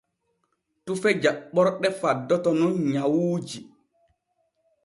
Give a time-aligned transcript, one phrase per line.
[0.85, 3.59] Tufe jaɓɓorɗe faddoto nun nyawuuji.